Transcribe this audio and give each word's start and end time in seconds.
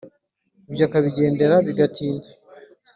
Ibyo 0.69 0.83
akabigendera 0.87 1.55
bigatinda”. 1.67 2.27